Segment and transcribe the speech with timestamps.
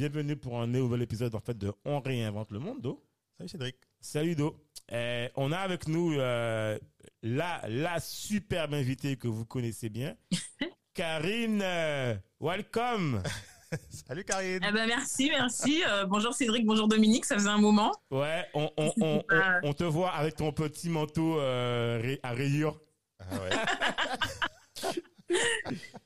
[0.00, 3.04] Bienvenue pour un nouvel épisode en fait de On réinvente le monde, Do.
[3.36, 3.76] Salut Cédric.
[4.00, 4.56] Salut Do.
[4.92, 6.78] Euh, on a avec nous euh,
[7.22, 10.16] la, la superbe invitée que vous connaissez bien,
[10.94, 11.60] Karine.
[11.62, 13.22] euh, welcome.
[13.90, 14.60] Salut Karine.
[14.66, 15.82] Eh ben merci, merci.
[15.86, 17.92] Euh, bonjour Cédric, bonjour Dominique, ça faisait un moment.
[18.10, 22.80] Ouais, on, on, on, on, on te voit avec ton petit manteau euh, à rayures.
[23.18, 23.50] Ah ouais.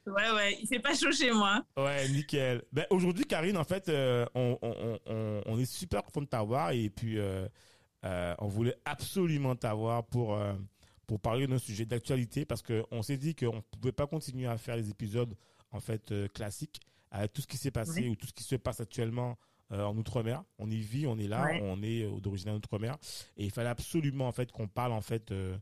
[0.07, 1.65] Ouais, ouais, il fait pas chaud chez moi.
[1.77, 2.63] Ouais, nickel.
[2.73, 6.71] Ben, aujourd'hui, Karine, en fait, euh, on, on, on, on est super content de t'avoir
[6.73, 7.49] et puis euh,
[8.05, 10.39] euh, on voulait absolument t'avoir pour,
[11.07, 14.57] pour parler d'un sujet d'actualité parce qu'on s'est dit qu'on ne pouvait pas continuer à
[14.59, 15.35] faire les épisodes
[15.71, 18.09] en fait classiques avec tout ce qui s'est passé Oui.
[18.11, 19.39] ou tout ce qui se passe actuellement
[19.71, 20.43] en Outre-mer.
[20.59, 21.61] On y vit, on est là, Ouais.
[21.63, 22.97] on est d'origine en Outre-mer
[23.39, 25.57] et il fallait absolument en fait qu'on parle en fait euh,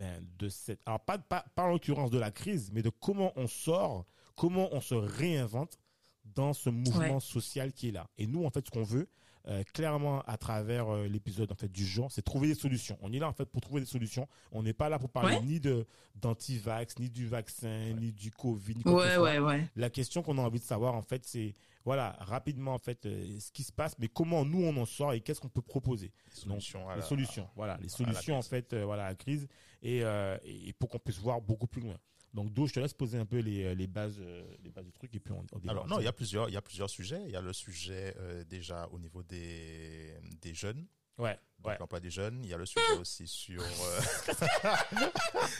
[0.00, 3.32] ben, de cette alors pas, pas pas en l'occurrence de la crise mais de comment
[3.36, 5.78] on sort comment on se réinvente
[6.24, 7.20] dans ce mouvement Ouais.
[7.20, 9.08] social qui est là et nous en fait ce qu'on veut
[9.48, 13.12] euh, clairement à travers euh, l'épisode en fait du jour c'est trouver des solutions on
[13.12, 15.42] est là en fait pour trouver des solutions on n'est pas là pour parler Ouais.
[15.42, 19.68] ni de d'anti-vax ni du vaccin ni du covid ni Ouais, ouais, ouais.
[19.76, 21.54] La question qu'on a envie de savoir, en fait, c'est,
[21.84, 25.12] voilà, rapidement, en fait, euh, ce qui se passe, mais comment nous, on en sort
[25.14, 26.12] et qu'est-ce qu'on peut proposer.
[26.46, 29.48] Donc, Solutions les la- solutions, voilà, les solutions, en fait, euh, voilà, à la crise
[29.82, 31.96] et, euh, et pour qu'on puisse voir beaucoup plus loin.
[32.34, 34.20] Donc, Do, je te laisse poser un peu les, les bases,
[34.62, 35.68] les bases du truc et puis on, on.
[35.68, 37.22] Alors non, il y a plusieurs, il y a plusieurs sujets.
[37.26, 38.14] Il y a le sujet
[38.48, 40.86] déjà au niveau des, des jeunes,
[41.18, 41.76] Ouais, donc ouais.
[41.80, 42.40] l'emploi des jeunes.
[42.44, 44.00] Il y a le sujet aussi sur euh,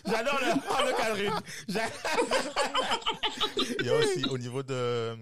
[0.07, 0.77] J'adore le, oh,
[1.69, 1.73] le.
[1.73, 1.91] J'a-
[3.81, 5.17] il y a aussi au niveau de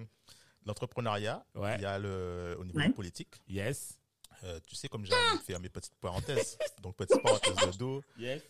[0.69, 1.45] l'entrepreneuriat.
[1.55, 1.75] Ouais.
[1.79, 2.91] Il y a le au niveau Ouais.
[2.91, 3.35] politique.
[3.49, 3.99] Yes,
[4.45, 6.57] Euh, tu sais comme j'ai envie de faire mes petites parenthèses.
[6.83, 8.03] Donc petite parenthèse de dos.
[8.19, 8.41] yes.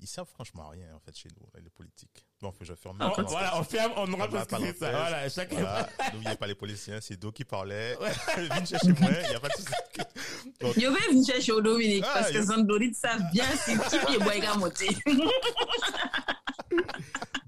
[0.00, 2.24] Ils savent franchement rien en fait chez nous les politiques.
[2.40, 2.96] Bon, faut que je ferme.
[2.96, 3.26] On- parenthèse.
[3.30, 4.90] voilà, on ferme, on aura pas que ça.
[4.90, 5.56] Voilà, chacun.
[5.60, 7.96] Voilà, n'oubliez pas les policiers, c'est Do qui parlait.
[8.36, 9.68] Viens chercher moi, il n'y a pas de souci.
[10.60, 12.42] Donc, Yo vais venir chercher au Dominique Ah, parce que yo.
[12.44, 14.88] Zandolid savent bien c'est qui qui est boiga monté.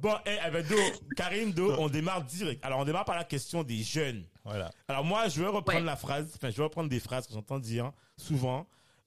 [0.01, 0.77] Bon, eh, eh ben, Do,
[1.17, 2.65] Karim, Do, on démarre direct.
[2.65, 4.25] Alors, on démarre par la question des jeunes.
[4.45, 4.71] voilà.
[4.87, 5.85] Alors moi, je vais reprendre Ouais.
[5.85, 8.67] la phrase, enfin, je vais reprendre des phrases que j'entends dire souvent.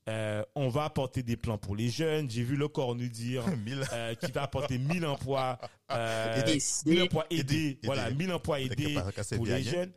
[0.09, 2.29] Euh, on va apporter des plans pour les jeunes.
[2.29, 3.45] J'ai vu le corps nous dire
[3.93, 5.59] euh, qu'il va apporter 1000 emplois,
[5.91, 6.59] euh, Aidés.
[6.85, 8.15] 1000 emplois aidés, voilà, Aidés.
[8.17, 8.97] 1000 emplois aidés
[9.35, 9.61] pour les hein.
[9.61, 9.91] jeunes.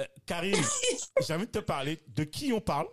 [0.00, 0.56] Euh, Karine,
[1.26, 2.86] j'ai envie de te parler de qui on parle.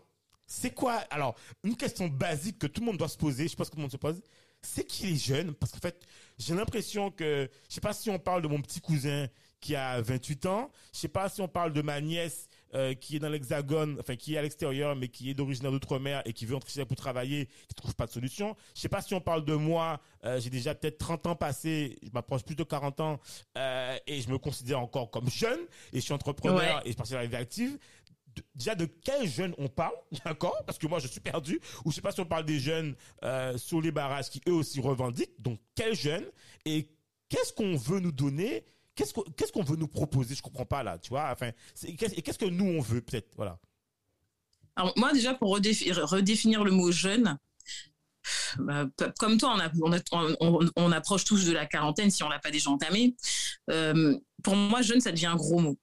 [0.45, 0.95] C'est quoi?
[1.11, 3.69] Alors, une question basique que tout le monde doit se poser, je sais pas ce
[3.69, 4.19] que tout le monde se pose.
[4.61, 6.01] C'est qui les jeunes Parce qu'en fait,
[6.37, 9.27] j'ai l'impression que, je sais pas si on parle de mon petit cousin
[9.61, 13.17] qui a 28 ans, je sais pas si on parle de ma nièce euh, qui
[13.17, 16.45] est dans l'hexagone, enfin qui est à l'extérieur, mais qui est d'origine d'outre-mer et qui
[16.45, 18.55] veut entrer chez elle pour travailler, qui trouve pas de solution.
[18.73, 21.97] Je sais pas si on parle de moi, euh, j'ai déjà peut-être 30 ans passés,
[22.03, 23.19] je m'approche plus de 40 ans
[23.57, 25.59] euh, et je me considère encore comme jeune
[25.91, 26.81] et je suis entrepreneur Ouais.
[26.85, 27.77] et je pense à la vie active.
[28.55, 29.95] Déjà de quels jeunes on parle,
[30.25, 30.55] d'accord?
[30.65, 31.59] Parce que moi je suis perdu.
[31.85, 34.53] Ou je sais pas si on parle des jeunes euh, sur les barrages qui eux
[34.53, 35.39] aussi revendiquent.
[35.41, 36.25] Donc quels jeunes
[36.65, 36.89] et
[37.29, 38.65] qu'est-ce qu'on veut nous donner?
[38.95, 40.35] Qu'est-ce qu'on veut nous proposer?
[40.35, 41.29] Je comprends pas là, tu vois.
[41.31, 41.51] Enfin,
[41.97, 43.57] qu'est-ce- que nous on veut peut-être Voilà.
[44.75, 47.37] Alors moi déjà pour redéfi- redéfinir le mot jeune,
[48.57, 48.85] bah,
[49.17, 49.57] comme toi
[50.75, 53.15] on, approche tous de la quarantaine si on l'a pas déjà entamé.
[53.69, 55.77] Euh, pour moi jeune ça devient un gros mot.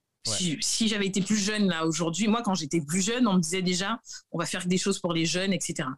[0.60, 3.62] Si, j'avais été plus jeune là aujourd'hui, moi quand j'étais plus jeune, on me disait
[3.62, 4.00] déjà
[4.32, 5.88] on va faire des choses pour les jeunes, etc.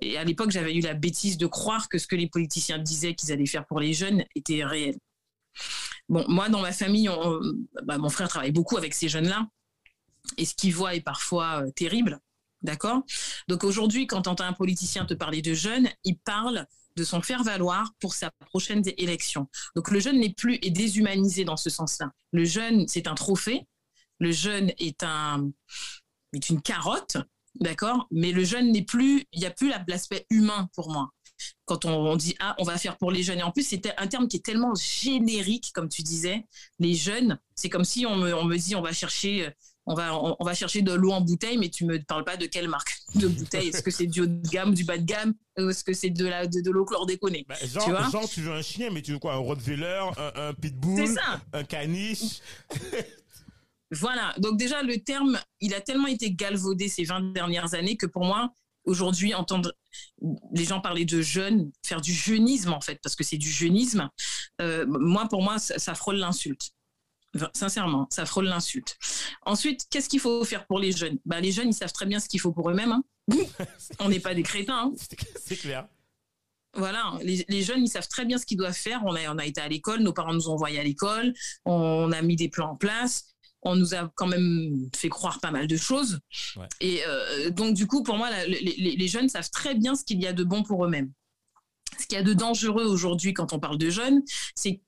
[0.00, 3.14] Et à l'époque j'avais eu la bêtise de croire que ce que les politiciens disaient
[3.14, 4.96] qu'ils allaient faire pour les jeunes était réel.
[6.08, 7.40] Bon, moi dans ma famille, on-
[7.84, 9.46] bah, mon frère travaille beaucoup avec ces jeunes-là,
[10.36, 12.20] et ce qu'il voit est parfois euh, terrible.
[12.62, 13.02] D'accord?
[13.48, 17.20] Donc aujourd'hui, quand tu entends un politicien te parler de jeunes, il parle de son
[17.22, 19.48] faire-valoir pour sa prochaine élection.
[19.74, 22.12] Donc le jeune n'est plus est déshumanisé dans ce sens-là.
[22.32, 23.66] Le jeune, c'est un trophée.
[24.22, 25.50] Le jeune est un
[26.32, 27.16] est une carotte,
[27.60, 28.06] d'accord?
[28.10, 31.10] Mais le jeune n'est plus, il n'y a plus la- l'aspect humain pour moi.
[31.64, 33.40] Quand on, on dit ah, on va faire pour les jeunes.
[33.40, 36.46] Et en plus, c'est un terme qui est tellement générique, comme tu disais.
[36.78, 39.50] Les jeunes, c'est comme si on me, on me dit on va chercher
[39.84, 42.36] on va, on, on va chercher de l'eau en bouteille, mais tu me parles pas
[42.36, 43.68] de quelle marque de bouteille.
[43.68, 46.10] Est-ce que c'est du haut de gamme, du bas de gamme, ou est-ce que c'est
[46.10, 47.44] de la de, de l'eau chlordéconée?
[47.48, 48.08] Bah, genre, Tu vois?
[48.08, 49.34] genre, tu veux un chien, mais tu veux quoi?
[49.34, 51.18] Un Rottweiler, un, un pitbull,
[51.52, 52.40] un caniche
[53.92, 54.34] Voilà.
[54.38, 58.24] Donc déjà, le terme, il a tellement été galvaudé ces 20 dernières années que pour
[58.24, 58.52] moi,
[58.84, 59.72] aujourd'hui, entendre
[60.52, 64.08] les gens parler de jeûne, faire du jeunisme en fait, parce que c'est du jeunisme,
[64.60, 66.72] euh, moi, pour moi, ça, ça frôle l'insulte.
[67.54, 68.98] Sincèrement, ça frôle l'insulte.
[69.46, 71.18] Ensuite, qu'est-ce qu'il faut faire pour les jeunes?
[71.24, 72.92] Bah, Les jeunes, ils savent très bien ce qu'il faut pour eux-mêmes.
[72.92, 73.04] hein.
[74.00, 74.90] On n'est pas des crétins.
[74.90, 74.92] hein.
[75.44, 75.86] C'est- clair.
[76.74, 79.02] Voilà, les, les jeunes, ils savent très bien ce qu'ils doivent faire.
[79.04, 81.34] On a, on a été à l'école, nos parents nous ont envoyés à l'école,
[81.66, 83.31] on a mis des plans en place,
[83.62, 86.20] on nous a quand même fait croire pas mal de choses.
[86.56, 86.66] Ouais.
[86.80, 90.20] Et euh, donc, du coup, pour moi, la- les, jeunes savent très bien ce qu'il
[90.20, 91.12] y a de bon pour eux-mêmes.
[91.98, 94.22] Ce qu'il y a de dangereux aujourd'hui quand on parle de jeunes,
[94.54, 94.80] c'est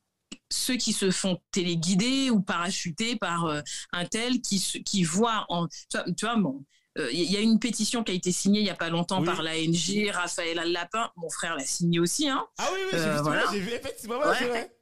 [0.50, 3.60] ceux qui se font téléguider ou parachuter par euh,
[3.92, 5.68] un tel qui, qui voit en...
[5.68, 6.64] Tu vois, tu vois, bon,
[6.98, 9.20] euh, il y a une pétition qui a été signée il y a pas longtemps
[9.20, 9.26] Oui.
[9.26, 12.46] par l'ANG, Raphaël Lapin, mon frère l'a signée aussi, hein.
[12.58, 13.44] Ah oui, oui, j'ai vu, voilà.
[13.52, 14.76] j'ai vu, effectivement, ouais, vrai.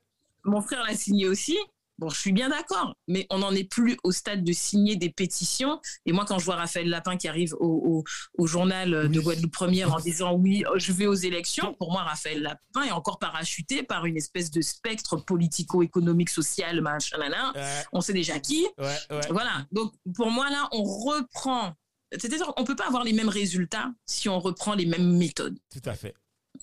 [0.44, 1.59] Mon frère l'a signé aussi.
[2.03, 5.09] Bon, je suis bien d'accord, mais on n'en est plus au stade de signer des
[5.09, 5.81] pétitions.
[6.05, 8.05] Et moi, quand je vois Raphaël Lapin qui arrive au, au-
[8.43, 9.21] au journal de.
[9.21, 12.91] Guadeloupe Première en disant oui, oh, je vais aux élections, pour moi, Raphaël Lapin est
[12.91, 17.53] encore parachuté par une espèce de spectre politico-économique, social, machin, là, là.
[17.55, 18.67] Ouais, On sait déjà qui.
[18.79, 19.21] ouais, ouais.
[19.31, 19.65] Voilà.
[19.71, 21.75] Donc, pour moi, là, on reprend.
[22.11, 25.57] C'est-à-dire, on peut pas avoir les mêmes résultats si on reprend les mêmes méthodes.
[25.73, 26.15] Tout à fait.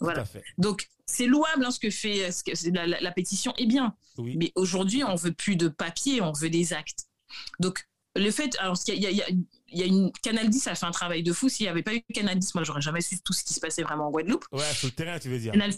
[0.01, 0.15] Voilà.
[0.15, 0.43] Tout à fait.
[0.57, 3.95] Donc, c'est louable hein, ce que fait ce que, la, la- la pétition est bien.
[4.17, 4.35] Oui.
[4.37, 7.05] Mais aujourd'hui, on veut plus de papier, on veut des actes.
[7.59, 7.85] Donc,
[8.15, 10.85] le fait, alors, il y y a- il y a une Canal 10 a fait
[10.85, 11.47] un travail de fou.
[11.47, 13.59] S'il n'y avait pas eu Canal 10, moi, j'aurais jamais su tout ce qui se
[13.59, 14.45] passait vraiment en Guadeloupe.
[14.51, 15.51] Ouais, sur le terrain, tu veux dire.
[15.53, 15.73] Canal-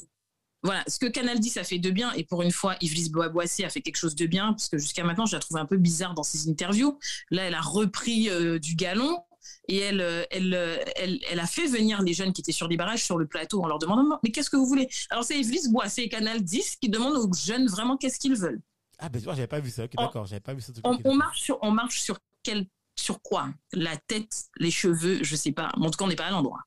[0.63, 3.63] Voilà, ce que Canal 10 a fait de bien, et pour une fois, Yves Boissy
[3.65, 5.77] a fait quelque chose de bien, parce que jusqu'à maintenant, je la trouvais un peu
[5.77, 6.99] bizarre dans ses interviews.
[7.31, 9.17] Là, elle a repris euh, du galon
[9.67, 12.67] et elle, euh, elle, euh, elle, elle a fait venir les jeunes qui étaient sur
[12.67, 14.89] les barrages sur le plateau en leur demandant Mais qu'est-ce que vous voulez?
[15.09, 18.61] Alors, c'est Yves Boissy et Canal 10 qui demandent aux jeunes vraiment qu'est-ce qu'ils veulent.
[18.99, 19.85] Ah, ben vois, j'avais pas vu ça.
[19.85, 20.71] Ok, On- d'accord, j'avais pas vu ça.
[20.83, 23.49] On, marche sur, on marche sur quel, sur quoi?
[23.73, 25.69] La tête, les cheveux, je sais pas.
[25.75, 26.61] En tout cas, on n'est pas à l'endroit.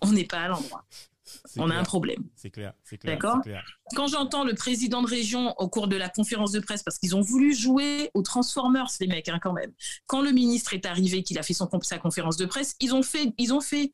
[0.00, 0.84] On n'est pas à l'endroit.
[1.56, 2.24] On a un problème.
[2.36, 3.14] C'est clair, c'est clair.
[3.14, 3.40] D'accord
[3.94, 7.16] quand j'entends le président de région au cours de la conférence de presse, parce qu'ils
[7.16, 9.72] ont voulu jouer aux Transformers, les mecs, hein, quand même.
[10.06, 13.02] Quand le ministre est arrivé, qu'il a fait son, sa conférence de presse, ils ont
[13.02, 13.92] fait, ils ont fait,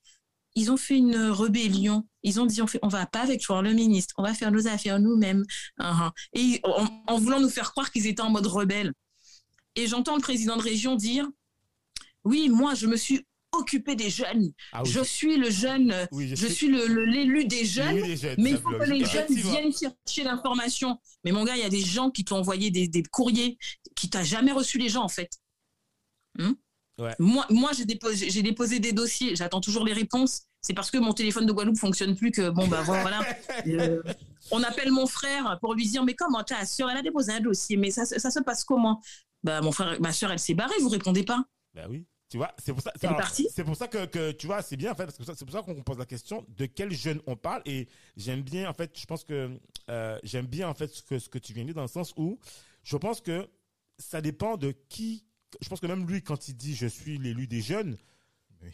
[0.54, 2.06] ils ont fait une rébellion.
[2.22, 4.50] Ils ont dit, on fait, on va pas avec toi, le ministre, on va faire
[4.50, 5.44] nos affaires nous-mêmes.
[5.78, 6.12] Hein.
[6.32, 8.92] Et en, en voulant nous faire croire qu'ils étaient en mode rebelle.
[9.76, 11.28] Et j'entends le président de région dire,
[12.24, 13.26] oui, moi, je me suis
[13.58, 14.52] occupé des jeunes.
[14.72, 14.90] Ah oui.
[14.90, 16.50] Je suis le jeune, Oui, je sais.
[16.50, 17.94] suis l'élu des jeunes.
[17.94, 20.98] Oui, les jeunes, Mais il faut que les jeunes viennent chercher l'information.
[21.24, 23.58] Mais mon gars, il y a des gens qui t'ont envoyé des, des courriers
[23.94, 25.30] qui t'as jamais reçu les gens en fait.
[26.98, 27.14] Ouais.
[27.18, 30.42] Moi, moi j'ai déposé, des dossiers, j'attends toujours les réponses.
[30.60, 33.20] C'est parce que mon téléphone de Guadeloupe fonctionne plus que bon bah voilà.
[33.66, 34.02] Euh,
[34.50, 37.40] on appelle mon frère pour lui dire mais comment ta soeur elle a déposé un
[37.40, 37.76] dossier?
[37.76, 39.00] Mais ça, ça se passe comment?
[39.42, 41.44] Bah mon frère, ma soeur elle s'est barrée, vous répondez pas.
[41.74, 42.04] Ben oui.
[42.34, 42.90] Tu vois, c'est pour ça.
[43.48, 45.54] C'est pour ça que, que, tu vois, c'est bien en fait, parce que c'est pour
[45.54, 47.62] ça qu'on pose la question de quel jeune on parle.
[47.64, 47.86] Et
[48.16, 49.56] j'aime bien en fait, je pense que
[49.88, 51.86] euh, j'aime bien en fait ce que ce que tu viens de dire dans le
[51.86, 52.40] sens où
[52.82, 53.48] je pense que
[53.98, 55.24] ça dépend de qui.
[55.60, 57.96] Je pense que même lui, quand il dit je suis l'élu des jeunes,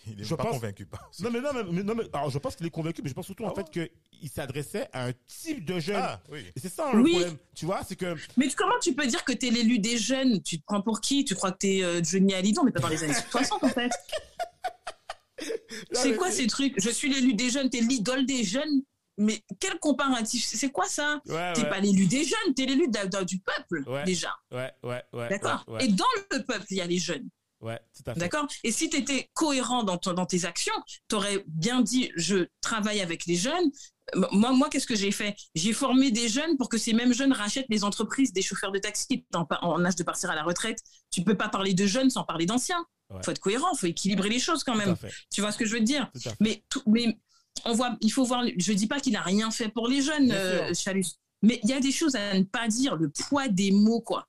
[0.06, 2.30] Il est Je pas pense- convaincu par non mais non mais, mais- non mais alors
[2.30, 3.90] je pense qu'il est convaincu, mais je pense surtout en Ah fait que
[4.22, 5.96] il s'adressait à un type de jeune.
[6.02, 6.44] Ah, oui.
[6.54, 7.12] Et c'est ça hein, le Oui.
[7.12, 7.36] problème.
[7.54, 10.42] Tu vois, c'est que Mais tu- comment tu peux dire que t'es l'élu des jeunes?
[10.42, 11.24] Tu te prends pour qui?
[11.24, 12.58] Tu crois que t'es euh, Johnny Hallyday?
[12.60, 13.90] On n'est pas dans les années 60 en fait.
[15.92, 16.74] C'est mais quoi ces trucs?
[16.80, 18.82] Je suis l'élu des jeunes, t'es l'idole des jeunes?
[19.16, 20.44] Mais quel comparatif?
[20.46, 21.20] C'est quoi ça?
[21.26, 22.88] Ouais, T'es ouais, pas l'élu des jeunes, t'es l'élu
[23.26, 24.04] du peuple Ouais.
[24.04, 24.30] déjà.
[24.50, 25.28] ouais, ouais, ouais.
[25.28, 25.64] D'accord?
[25.68, 27.28] Ouais, ouais, Et dans le peuple, il y a les jeunes.
[27.60, 28.20] Ouais, tout à fait.
[28.20, 28.46] D'accord?
[28.64, 30.74] Et si tu étais cohérent dans, ton- dans tes actions,
[31.08, 33.70] tu aurais bien dit je travaille avec les jeunes.
[34.14, 35.36] M- Moi, moi qu'est-ce que j'ai fait?
[35.54, 38.78] J'ai formé des jeunes pour que ces mêmes jeunes rachètent les entreprises des chauffeurs de
[38.78, 40.78] taxi en, en âge de partir à la retraite.
[41.10, 42.84] Tu peux pas parler de jeunes sans parler d'anciens.
[43.10, 43.20] Ouais.
[43.24, 44.90] faut être cohérent, faut équilibrer les choses quand même.
[45.32, 46.10] Tu vois ce que je veux te dire?
[46.12, 47.18] Tout mais, tout- mais
[47.64, 48.44] on voit, il faut voir.
[48.56, 51.16] Je dis pas qu'il a rien fait pour les jeunes, euh, Chalus.
[51.42, 52.96] Mais il y a des choses à ne pas dire.
[52.96, 54.26] Le poids des mots, quoi.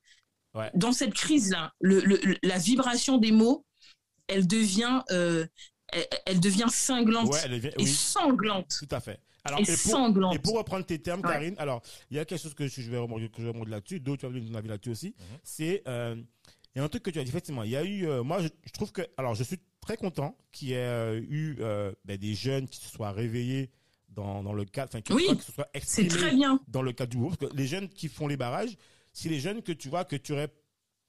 [0.53, 0.69] Ouais.
[0.75, 3.65] Dans cette crise-là, le, le- la vibration des mots,
[4.27, 5.45] elle devient, euh,
[5.93, 9.19] elle, elle devient cinglante Ouais, elle vient- et oui, sanglante tout à fait.
[9.43, 10.35] Alors, et, et pour, sanglante.
[10.35, 11.31] Et pour reprendre tes termes, Ouais.
[11.31, 11.81] Karine, alors,
[12.11, 14.19] il y a quelque chose que je vais remonter, que je vais remonter là-dessus, d'autres,
[14.21, 15.07] tu as vu ton avis là-dessus aussi.
[15.17, 15.37] Mhm.
[15.43, 16.15] C'est, euh,
[16.75, 18.21] il y a un truc que tu as dit, effectivement, il y a eu, euh,
[18.23, 21.57] moi, je, je trouve que, alors, je suis très content qu'il y ait euh, eu
[21.59, 23.71] euh, ben, des jeunes qui se soient réveillés
[24.09, 26.59] dans, dans le cadre, enfin, qui, Oui, enfin, qui se soient exprimés très bien.
[26.67, 27.35] dans le cadre du groupe.
[27.37, 28.77] Parce que les jeunes qui font les barrages,
[29.13, 30.49] c'est les jeunes que tu vois, que tu aurais,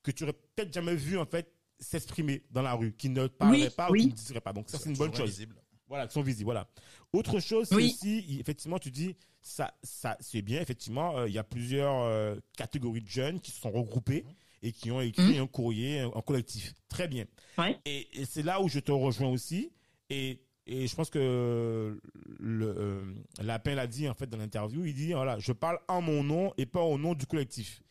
[0.02, 3.64] que tu aurais peut-être jamais vu, en fait, s'exprimer dans la rue, qui ne parleraient
[3.68, 4.52] Oui, pas ou qui ne diraient pas.
[4.52, 5.22] Donc, ça, c'est une bonne chose.
[5.22, 5.56] invisible.
[5.88, 6.46] Voilà, qui sont visibles.
[6.46, 6.68] Voilà.
[7.12, 7.92] Autre chose, c'est Oui.
[7.94, 12.36] aussi, effectivement, tu dis, ça, ça, c'est bien, effectivement, euh, il y a plusieurs euh,
[12.56, 14.24] catégories de jeunes qui se sont regroupés
[14.62, 15.42] et qui ont écrit Mhm.
[15.42, 16.72] un courrier en collectif.
[16.88, 17.24] Très bien.
[17.58, 17.78] Ouais.
[17.84, 19.72] Et, et c'est là où je te rejoins aussi.
[20.08, 22.00] Et, et je pense que
[22.38, 24.84] le euh, Lapin l'a dit en fait dans l'interview.
[24.84, 27.82] Il dit voilà, je parle en mon nom et pas au nom du collectif.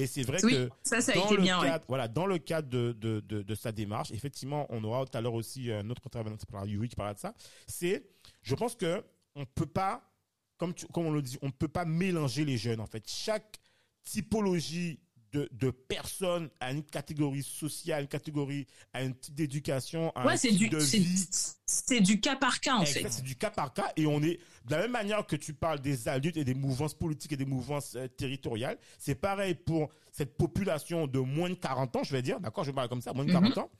[0.00, 1.60] Et c'est vrai Oui, que ça, ça a dans été le bien.
[1.60, 1.66] ouais.
[1.68, 5.18] cadre, voilà, dans le cadre de, de, de, de sa démarche, effectivement, on aura tout
[5.18, 7.34] à l'heure aussi un autre intervenant qui parlera, Yuri, qui parlera de ça.
[7.66, 8.08] C'est,
[8.42, 9.02] je pense que
[9.34, 10.08] on peut pas,
[10.56, 12.80] comme, tu- comme on le dit, on ne peut pas mélanger les jeunes.
[12.80, 13.58] En fait, chaque
[14.04, 15.00] typologie
[15.32, 20.26] de, de personnes a une catégorie sociale, une catégorie, a un type d'éducation, a un
[20.26, 21.26] Ouais, c'est type du, de c'est- vie.
[21.66, 23.10] c'est du cas par cas, en Exact, fait.
[23.10, 25.80] C'est du cas par cas et on est de la même manière que tu parles
[25.80, 30.36] des adultes et des mouvances politiques et des mouvances euh, territoriales, c'est pareil pour cette
[30.36, 33.24] population de moins de 40 ans, je vais dire, d'accord, je parle comme ça, moins
[33.24, 33.40] de Mhm.
[33.52, 33.70] 40 ans.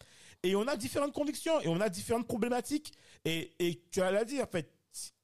[0.42, 2.92] Et on a différentes convictions et on a différentes problématiques.
[3.24, 4.72] Et, et tu as dit en fait,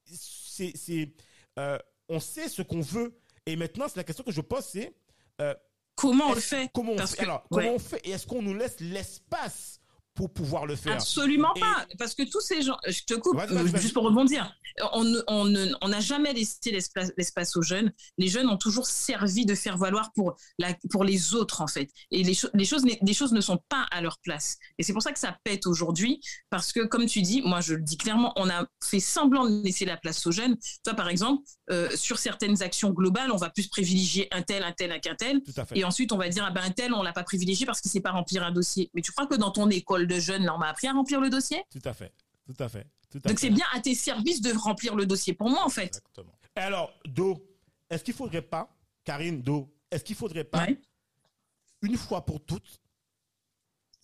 [0.03, 1.13] c'est, c'est,
[1.59, 1.77] euh,
[2.09, 3.17] on sait ce qu'on veut.
[3.45, 4.93] Et maintenant, c'est la question que je pose, c'est
[5.41, 5.53] euh,
[5.95, 6.69] Comment on le fait?
[6.73, 7.17] Comment on Parce fait?
[7.17, 7.63] que- Alors, ouais.
[7.63, 8.01] comment on fait?
[8.03, 9.79] Et est-ce qu'on nous laisse l'espace
[10.15, 13.37] pour pouvoir le faire Absolument Et- pas, parce que tous ces gens, je te coupe,
[13.37, 14.51] euh, juste pour rebondir,
[14.93, 17.91] on ne- on ne- on n'a jamais laissé l'espace aux jeunes.
[18.17, 21.89] Les jeunes ont toujours servi de faire valoir pour, la, pour les autres, en fait.
[22.11, 24.57] Et les, cho- les, choses, les choses ne sont pas à leur place.
[24.77, 27.73] Et c'est pour ça que ça pète aujourd'hui, parce que, comme tu dis, moi je
[27.75, 30.55] le dis clairement, on a fait semblant de laisser la place aux jeunes.
[30.83, 34.71] Toi, par exemple, euh, sur certaines actions globales, on va plus privilégier un tel, un
[34.71, 35.41] tel, un tel.
[35.73, 37.91] Et ensuite, on va dire, ah ben, un tel, on l'a pas privilégié parce qu'il
[37.91, 38.89] sait pas remplir un dossier.
[38.93, 41.19] Mais tu crois que dans ton école de jeunes, là, on m'a appris à remplir
[41.21, 41.63] le dossier?
[41.71, 42.13] Tout à fait.
[42.45, 42.85] Tout à fait.
[43.09, 45.69] Tout à Donc c'est bien à tes services de remplir le dossier pour moi, en
[45.69, 45.85] fait.
[45.97, 46.33] Exactement.
[46.55, 47.41] Et alors, Do,
[47.89, 48.69] est-ce qu'il faudrait pas,
[49.03, 50.79] Karine, Do, est-ce qu'il faudrait pas, Ouais.
[51.81, 52.79] une fois pour toutes,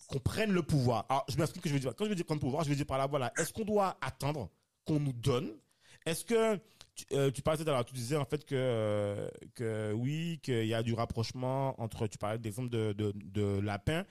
[0.08, 1.06] qu'on prenne le pouvoir?
[1.08, 1.94] Alors, je m'explique ce que je veux dire.
[1.96, 3.64] Quand je veux dire prendre le pouvoir, je veux dire par là, voilà, est-ce qu'on
[3.64, 4.50] doit attendre
[4.86, 5.52] qu'on nous donne?
[6.04, 6.56] Est-ce que,
[6.94, 10.40] tu, euh, tu parlais tout à l'heure, tu disais en fait que, euh, que oui,
[10.42, 14.04] qu'il y a du rapprochement entre, tu parlais d'exemple de, de, de Lapin.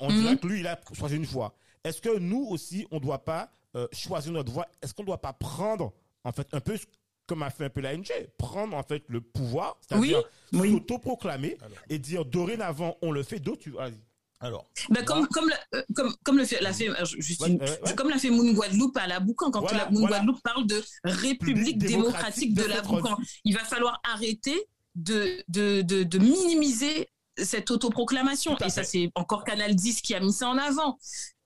[0.00, 1.54] Euh, On dirait que lui, il a choisi une voie.
[1.84, 4.66] Est-ce que nous aussi, on ne doit pas euh, choisir notre voie?
[4.82, 5.92] Est-ce qu'on ne doit pas prendre,
[6.24, 6.78] en fait, un peu
[7.26, 10.20] comme a fait un peu la NG, prendre en fait le pouvoir, c'est-à-dire
[10.52, 10.72] oui.
[10.72, 11.56] s'autoproclamer
[11.88, 13.94] et dire dorénavant on le fait, d'autres tu vas-y.
[14.40, 17.40] Alors, Ben, comme, moi, comme, la- euh, comme, comme le fait, l'a fait, euh, juste
[17.42, 17.94] Ouais, une- ouais, ouais.
[17.94, 20.16] comme l'a fait Moon Guadeloupe à la Boucan, quand Voilà, la Moon voilà.
[20.16, 22.80] Guadeloupe parle de République démocratique démocratique de de la.
[22.82, 23.16] Boucan.
[23.44, 24.56] Il va falloir arrêter
[24.96, 27.08] de, de, de, de minimiser
[27.44, 28.56] cette autoproclamation.
[28.58, 30.98] Et ça, c'est encore Canal 10 qui a mis ça en avant.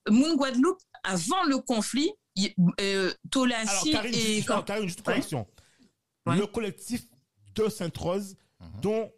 [0.09, 2.11] Moon Guadeloupe, avant le conflit,
[2.81, 5.47] euh, Alors Tolassi Karine, et juste, quand- Karine, juste correction.
[6.27, 6.37] Ouais.
[6.37, 7.03] Le collectif
[7.55, 8.81] de Sainte-Rose Mhm.
[8.81, 9.13] dont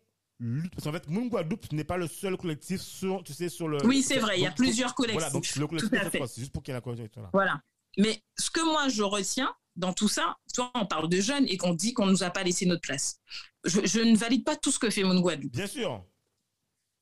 [0.72, 3.78] parce qu'en fait Moon Guadeloupe n'est pas le seul collectif sur tu sais sur le
[3.86, 5.56] Oui, c'est vrai, il y a plusieurs Voilà, donc collectifs.
[5.56, 6.10] le collectif Tout de à fait.
[6.18, 7.30] Sainte-Rose, c'est juste pour qu'il y ait la correction là.
[7.32, 7.62] Voilà.
[7.96, 11.56] Mais ce que moi je retiens dans tout ça, toi on parle de jeunes et
[11.56, 13.18] qu'on dit qu'on nous a pas laissé notre place.
[13.64, 15.52] Je, je ne valide pas tout ce que fait Moon Guadeloupe.
[15.52, 16.04] Bien sûr.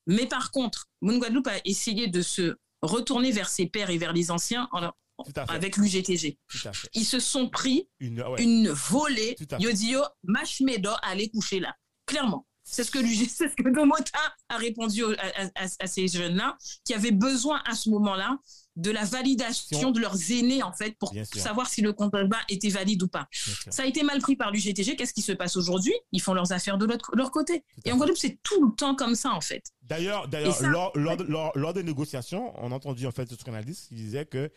[0.07, 4.13] Mais par contre, Moon Guadeloupe a essayé de se retourner vers ses pairs et vers
[4.13, 4.91] les anciens en
[5.49, 6.39] avec l'UGTG.
[6.95, 8.43] Ils se sont pris Une, ouais.
[8.43, 9.37] une volée.
[9.37, 9.63] Tout à fait.
[9.65, 11.75] Yo dit yo, Machmedo allez coucher là.
[12.07, 12.47] Clairement.
[12.75, 16.57] C'est ce que l'UG, c'est ce que Domota a répondu à, à- à ces jeunes-là
[16.85, 18.39] qui avaient besoin à ce moment-là
[18.77, 21.41] de la validation de leurs aînés en fait pour Bien sûr.
[21.41, 23.29] savoir si le combat était valide ou pas.
[23.71, 24.97] Ça a été mal pris par l'UGTG.
[24.97, 25.93] Qu'est-ce qui se passe aujourd'hui?
[26.11, 27.61] Ils font leurs affaires de leur côté.
[27.61, 27.97] Tout à Et en.
[27.99, 29.63] Guadeloupe, c'est tout le temps comme ça en fait.
[29.83, 33.87] D'ailleurs, d'ailleurs, lors, lors, lors, lors des négociations, on a entendu en fait ce journaliste
[33.89, 34.51] qui disait que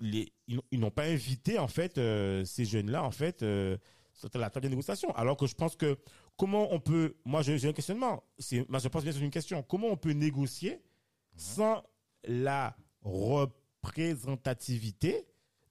[0.00, 3.76] les, ils, ils n'ont pas invité en fait euh, ces jeunes-là en fait euh,
[4.12, 5.12] sur la table de négociation.
[5.16, 5.98] Alors que je pense que
[6.36, 8.22] comment on peut, moi j'ai un questionnement.
[8.38, 9.62] C'est, moi je pense bien sur une question.
[9.62, 10.80] Comment on peut négocier
[11.36, 11.82] sans
[12.24, 15.26] la représentativité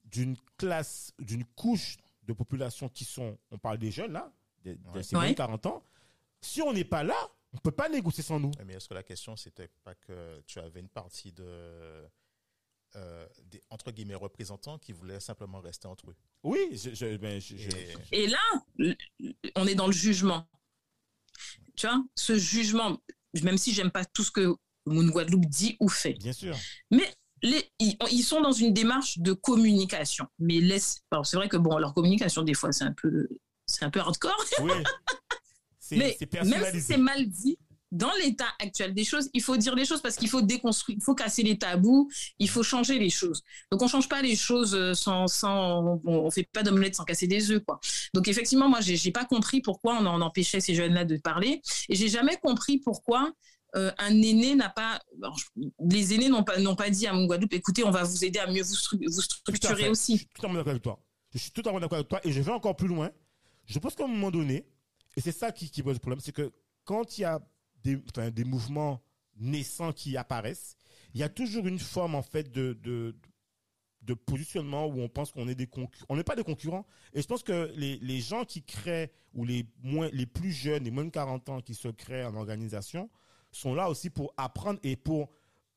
[0.06, 4.32] d'une classe, d'une couche de population qui sont, on parle des jeunes là,
[4.64, 5.04] de, de Ouais.
[5.04, 5.36] ces moins de Ouais.
[5.36, 5.84] 40 ans?
[6.42, 7.16] Si on n'est pas là,
[7.54, 8.52] on peut pas négocier sans nous.
[8.66, 12.06] mais est-ce que la question, c'était pas que tu avais une partie de,
[12.96, 17.40] euh, des, entre guillemets, représentants qui voulaient simplement rester entre eux Oui, je, je, ben,
[17.42, 18.40] je, Et- je- Et là,
[19.56, 20.48] on est dans le jugement.
[21.76, 23.02] Tu vois, ce jugement,
[23.44, 26.56] même si j'aime pas tout ce que Moon Guadeloupe dit ou fait, bien sûr.
[26.92, 27.04] mais
[27.42, 30.28] les, ils, ils sont dans une démarche de communication.
[30.40, 33.28] Mais laisse, alors c'est vrai que bon, leur communication des fois c'est un peu,
[33.66, 34.46] c'est un peu hardcore.
[34.62, 34.72] Oui.
[35.92, 37.60] Mais même si c'est mal dit,
[37.96, 41.04] dans l'état actuel des choses, il faut dire les choses parce qu'il faut déconstruire, il
[41.04, 42.10] faut casser les tabous,
[42.40, 43.42] il faut changer les choses.
[43.72, 47.06] Donc on change pas les choses euh, sans, sans on, on fait pas d'omelette sans
[47.06, 47.80] casser des œufs quoi.
[48.14, 51.62] Donc effectivement moi j'ai pas compris pourquoi on en empêchait ces jeunes là de parler
[51.90, 53.32] et j'ai jamais compris pourquoi
[53.76, 55.02] euh, un aîné n'a pas
[55.80, 58.40] les aînés n'ont pas n'ont pas dit à mon Guadeloupe écoutez on va vous aider
[58.40, 59.84] à mieux vous, stru- structurer fait.
[59.86, 60.18] Je aussi.
[60.18, 61.00] suis totalement d'accord avec toi.
[61.34, 63.10] Je suis totalement d'accord avec toi et je vais encore plus loin.
[63.66, 64.66] Je pense qu'à un moment donné,
[65.18, 66.52] et c'est ça qui, qui pose problème, c'est que
[66.86, 67.42] quand il y a
[67.86, 69.02] des, enfin, des mouvements
[69.38, 70.76] naissants qui apparaissent,
[71.14, 73.16] il y a toujours une forme en fait de, de,
[74.02, 75.70] de positionnement où on pense qu'on est des.
[76.10, 76.86] On n'est pas des concurrents.
[77.14, 80.84] Et je pense que les, les gens qui créent, ou les, moins, les plus jeunes,
[80.84, 83.10] les moins de 40 ans qui se créent en organisation,
[83.52, 85.30] sont là aussi pour apprendre et pour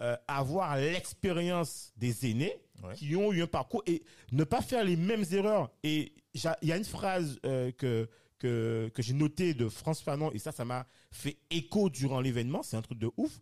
[0.03, 2.95] euh, avoir l'expérience des aînés Ouais.
[2.95, 5.69] qui ont eu un parcours et ne pas faire les mêmes erreurs.
[5.83, 10.31] Et il y a une phrase euh, que que, que j'ai notée de France Fanon
[10.33, 12.63] et ça, ça m'a fait écho durant l'événement.
[12.63, 13.41] C'est un truc de ouf.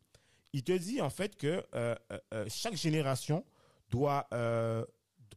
[0.53, 3.45] Il te dit en fait que euh, euh, euh, chaque génération
[3.91, 4.85] doit euh,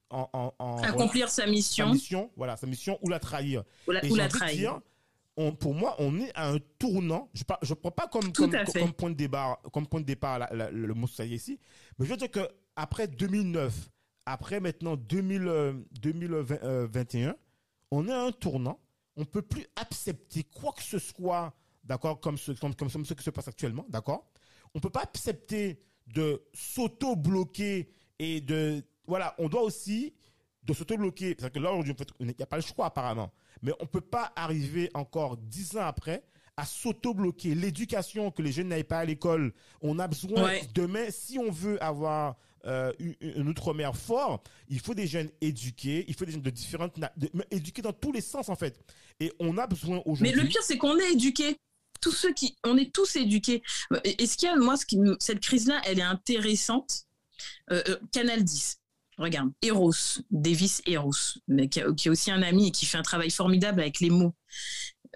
[0.09, 3.63] en, en, en- Accomplir sa sa mission mission, voilà, sa mission ou la trahir.
[3.87, 4.57] ou la, Et ou trahir.
[4.57, 4.81] dire,
[5.37, 7.29] on, pour moi, on est à un tournant.
[7.33, 10.71] Je ne prends pas comme, comme, point de départ, comme point de départ la- la-
[10.71, 11.59] le mot ici,
[11.97, 13.89] mais je veux dire que après 2009,
[14.25, 17.35] après maintenant 2000, euh, 2021,
[17.91, 18.79] on est à un tournant.
[19.21, 23.21] On peut plus accepter quoi que ce soit, d'accord, comme ce, comme, comme ce qui
[23.23, 24.31] se passe actuellement, d'accord?
[24.73, 30.13] On peut pas accepter de s'auto-bloquer et de, voilà, on doit aussi
[30.63, 31.35] de s'auto-bloquer.
[31.37, 33.31] C'est-à-dire que là, aujourd'hui, il n'y a pas le choix apparemment.
[33.61, 36.23] Mais on peut pas arriver encore dix ans après
[36.55, 37.55] à s'auto-bloquer.
[37.55, 40.61] L'éducation, que les jeunes n'aillent pas à l'école, on a besoin Ouais.
[40.73, 46.05] demain, si on veut avoir euh, une, une outre-mer fort, il faut des jeunes éduqués,
[46.07, 48.79] il faut des jeunes de différentes, de- mais éduqués dans tous les sens en fait.
[49.19, 50.31] Et on a besoin Mais aujourd'hui.
[50.41, 51.57] le pire, c'est qu'on est éduqués.
[52.01, 53.61] Tous ceux qui, on est tous éduqués.
[54.05, 57.03] Et, et ce qu'il y a, moi, ce qui, me- cette crise-là, elle est intéressante.
[57.71, 58.77] Euh, euh, Canal 10.
[59.17, 59.91] Regarde, Eros,
[60.31, 61.11] Davis Eros,
[61.49, 64.33] mais qui, est aussi un ami et qui fait un travail formidable avec les mots,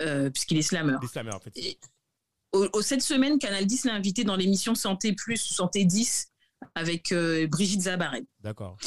[0.01, 0.95] euh, puisqu'il est slammer.
[0.99, 1.51] des slameurs, en fait.
[1.55, 1.79] Et
[2.51, 6.32] au, au- cette semaine, Canal 10 l'a invité dans l'émission Santé Plus, Santé 10,
[6.75, 8.25] avec euh, Brigitte Zabaret.
[8.39, 8.77] D'accord.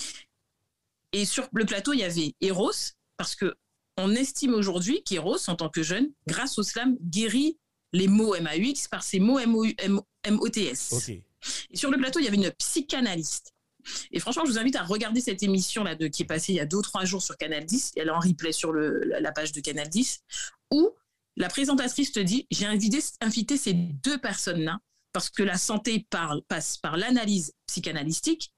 [1.13, 3.55] Et sur le plateau, il y avait Eros, parce que
[3.97, 7.59] on estime aujourd'hui qu'Eros, en tant que jeune, grâce au slam, guérit
[7.93, 10.93] les mots MAUX par ses mots MOTS.
[10.93, 11.09] Ok.
[11.71, 13.55] Et sur le plateau, il y avait une psychanalyste.
[14.11, 16.61] Et franchement, je vous invite à regarder cette émission-là de, qui est passée il y
[16.61, 17.93] a deux ou trois jours sur Canal 10.
[17.97, 20.23] Elle est en replay sur le, la page de Canal 10,
[20.73, 20.91] où
[21.37, 24.79] la présentatrice te dit J'ai invité, invité ces deux personnes-là
[25.17, 26.07] parce que la santé
[26.47, 28.53] passe par l'analyse psychanalystique,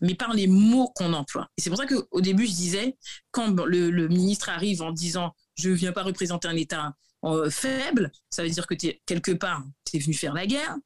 [0.00, 1.50] mais par les mots qu'on emploie.
[1.58, 2.96] Et c'est pour ça qu'au début, je disais
[3.30, 6.94] quand le, ministre arrive en disant Je ne viens pas représenter un État
[7.26, 10.76] euh, faible, ça veut dire que es quelque part, tu es venu faire la guerre.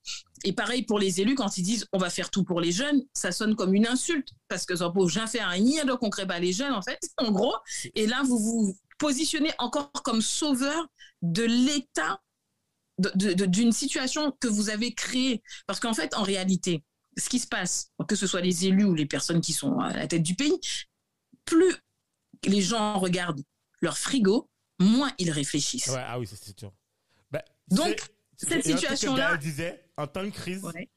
[0.43, 3.05] Et pareil pour les élus, quand ils disent on va faire tout pour les jeunes,
[3.15, 6.27] ça sonne comme une insulte, parce que ça peut rien faire rien, donc on crée
[6.27, 7.55] pas les jeunes, en fait, en gros.
[7.95, 10.85] Et là, vous vous positionnez encore comme sauveur
[11.23, 12.32] de l'État, de- de- de-
[12.99, 15.43] d'une situation que vous avez créée.
[15.67, 16.85] Parce qu'en fait, en réalité,
[17.17, 19.93] ce qui se passe, que ce soit les élus ou les personnes qui sont à
[19.93, 20.59] la tête du pays,
[21.45, 21.75] plus
[22.45, 23.43] les gens regardent
[23.81, 25.89] leur frigo, moins ils réfléchissent.
[25.89, 26.73] Ouais, ah oui, c'est- sûr.
[27.31, 28.01] Ben, Donc,
[28.37, 30.89] cette situation-là- disait, en temps de crise, Ouais.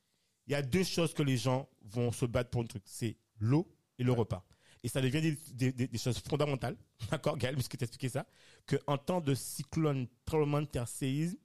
[0.47, 2.83] il y a deux choses que les gens vont se battre pour un truc.
[2.85, 4.45] C'est l'eau et le repas.
[4.83, 6.77] Et ça devient des, des- des- des choses fondamentales.
[7.11, 8.25] D'accord, Gaël, puisque tu expliqué ça.
[8.65, 11.37] Que en temps de cyclone, tremblement de terre, séisme,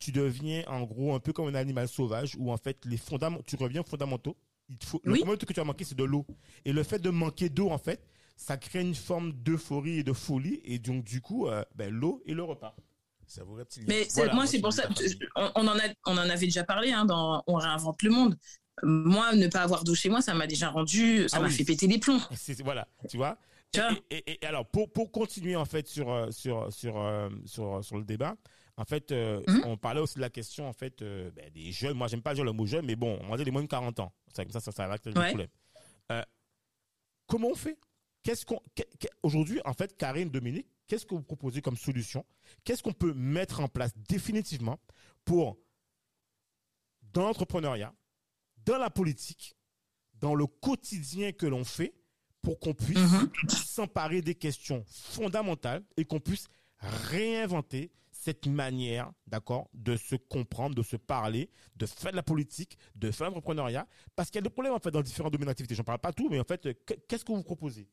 [0.00, 3.44] tu deviens en gros un peu comme un animal sauvage où en fait les fondamentaux,
[3.46, 4.36] tu reviens aux fondamentaux.
[4.70, 6.26] Il Le premier truc que tu as manqué, c'est de l'eau.
[6.64, 8.04] Et le fait de manquer d'eau, en fait,
[8.36, 10.60] ça crée une forme d'euphorie et de folie.
[10.64, 12.76] Et donc, du coup, euh, ben, l'eau et le repas.
[13.26, 13.86] Ça vous reptilien.
[13.88, 14.88] Mais Voilà, moi, moi, c'est pour ça,
[15.36, 18.36] on, on en a, on en avait déjà parlé hein, dans On réinvente le monde.
[18.82, 21.52] Moi, ne pas avoir d'eau chez moi, ça m'a déjà rendu, ça Ah m'a oui.
[21.54, 22.20] fait péter les plombs.
[22.64, 23.36] Voilà, tu vois.
[23.72, 26.96] Tu vois Et, et- et alors pour pour continuer en fait sur euh, sur sur
[27.00, 28.36] euh, sur sur le débat,
[28.80, 29.62] en fait, euh, Mhm.
[29.66, 31.96] on parlait aussi de la question en fait euh, ben, des jeunes.
[31.96, 33.68] Moi, j'aime pas dire le mot jeune, mais bon, on va dire les moins de
[33.68, 34.12] 40 ans.
[34.32, 35.28] Ça ça ça, ça va régler le Ouais.
[35.28, 35.48] problème.
[36.12, 36.22] Euh,
[37.26, 37.78] comment on fait?
[38.22, 42.24] Qu'est-ce qu'on qu'est- qu'est- aujourd'hui en fait, Karine, Dominique, qu'est-ce que vous proposez comme solution?
[42.64, 44.78] Qu'est-ce qu'on peut mettre en place définitivement
[45.24, 45.58] pour
[47.12, 47.92] dans l'entrepreneuriat,
[48.64, 49.56] dans la politique,
[50.14, 51.92] dans le quotidien que l'on fait,
[52.42, 53.30] pour qu'on puisse Mhm.
[53.48, 56.46] s'emparer des questions fondamentales et qu'on puisse
[56.78, 57.90] réinventer
[58.22, 63.10] cette manière, d'accord, de se comprendre, de se parler, de faire de la politique, de
[63.10, 65.74] faire l'entrepreneuriat, parce qu'il y a des problèmes en fait dans différents domaines d'activité.
[65.74, 66.68] J'en parle pas tout, mais en fait,
[67.08, 67.88] qu'est-ce que vous proposez?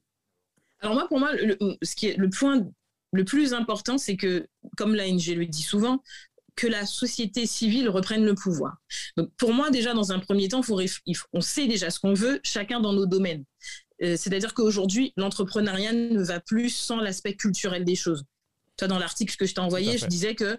[0.82, 2.68] Alors moi, pour moi, le, ce qui est le point
[3.14, 6.04] le plus important, c'est que, comme l'ANG le dit souvent,
[6.56, 8.78] que la société civile reprenne le pouvoir.
[9.16, 10.82] Donc pour moi, déjà, dans un premier temps, faut-
[11.34, 13.46] on sait déjà ce qu'on veut, chacun dans nos domaines.
[14.04, 18.26] Euh, C'est-à-dire qu'aujourd'hui, l'entrepreneuriat ne va plus sans l'aspect culturel des choses.
[18.78, 20.58] Toi, dans l'article que je t'ai envoyé, je disais que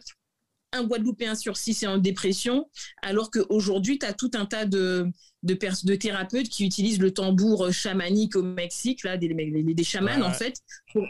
[0.72, 2.68] un Guadeloupéen sur six est en dépression,
[3.00, 5.06] alors qu'aujourd'hui, tu as tout un tas de,
[5.42, 10.22] de, thérapeutes qui utilisent le tambour chamanique au Mexique, là, des, des, des chamans, Ouais,
[10.22, 10.60] en fait,
[10.92, 11.06] pour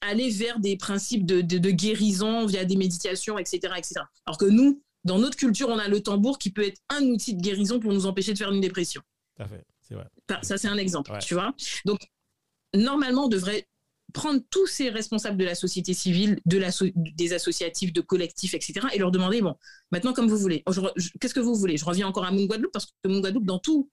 [0.00, 4.00] aller vers des principes de, de, de guérison via des méditations, etc., etc.
[4.24, 7.34] Alors que nous, dans notre culture, on a le tambour qui peut être un outil
[7.34, 9.02] de guérison pour nous empêcher de faire une dépression.
[9.36, 10.06] Tout à fait, c'est vrai.
[10.42, 11.18] Ça, c'est un exemple, Ouais.
[11.18, 11.54] tu vois.
[11.84, 12.00] Donc,
[12.74, 13.66] normalement, on devrait
[14.12, 18.54] prendre tous ces responsables de la société civile, de la so- des associatifs, de collectifs,
[18.54, 19.56] etc., et leur demander, bon,
[19.90, 21.76] maintenant, comme vous voulez, je- qu'est-ce que vous voulez?
[21.76, 23.90] Je reviens encore à Moon Guadeloupe, parce que Moon Guadeloupe, dans tout,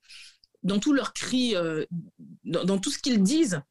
[0.64, 1.86] dans tous leurs cris, euh,
[2.44, 3.62] dans, dans tout ce qu'ils disent,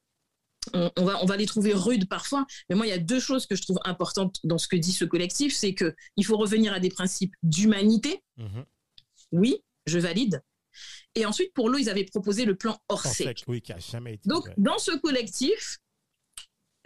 [0.75, 3.21] on, on va, on va les trouver rudes parfois, mais moi, il y a deux
[3.21, 6.73] choses que je trouve importantes dans ce que dit ce collectif, c'est qu'il faut revenir
[6.73, 8.65] à des principes d'humanité, Mhm.
[9.33, 9.57] oui,
[9.87, 10.43] je valide,
[11.15, 13.27] et ensuite, pour l'eau, ils avaient proposé le plan Orsec.
[13.39, 14.29] sec, oui, qui a jamais été.
[14.29, 15.79] Donc, dans ce collectif,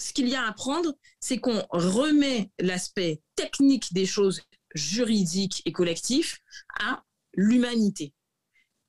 [0.02, 4.40] ce qu'il y a à prendre, c'est qu'on remet l'aspect technique des choses
[4.74, 6.40] juridiques et collectifs
[6.80, 8.12] à l'humanité.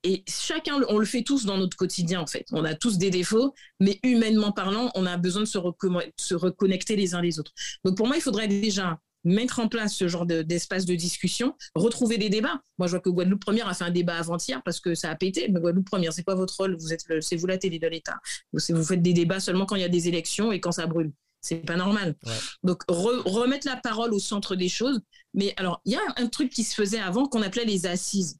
[0.02, 2.46] Et chacun, on le fait tous dans notre quotidien, en fait.
[2.52, 7.14] On a tous des défauts, mais humainement parlant, on a besoin de se reconnecter les
[7.14, 7.52] uns les autres.
[7.84, 11.54] Donc, pour moi, il faudrait déjà mettre en place ce genre de- d'espace de, discussion,
[11.74, 12.60] retrouver des débats.
[12.78, 15.14] Moi, je vois que Guadeloupe Première a fait un débat avant-hier parce que ça a
[15.16, 15.48] pété.
[15.50, 16.76] Mais Guadeloupe Première, c'est quoi votre rôle?
[16.78, 18.16] Vous êtes, c'est vous la télé de l'État.
[18.52, 20.86] Vous, vous faites des débats seulement quand il y a des élections et quand ça
[20.86, 21.12] brûle.
[21.40, 22.14] C'est pas normal.
[22.24, 22.32] Ouais.
[22.62, 25.00] Donc re- remettre la parole au centre des choses.
[25.34, 28.38] Mais alors, il y a un truc qui se faisait avant qu'on appelait les assises.